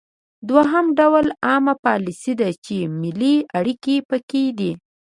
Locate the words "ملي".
3.01-3.35